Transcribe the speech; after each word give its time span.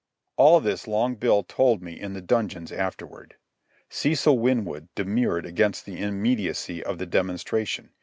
All 0.35 0.59
this 0.59 0.87
Long 0.87 1.13
Bill 1.13 1.43
told 1.43 1.83
me 1.83 1.99
in 1.99 2.13
the 2.13 2.23
dungeons 2.23 2.71
afterward. 2.71 3.35
Cecil 3.87 4.39
Winwood 4.39 4.89
demurred 4.95 5.45
against 5.45 5.85
the 5.85 6.01
immediacy 6.01 6.83
of 6.83 6.97
the 6.97 7.05
demonstration. 7.05 7.91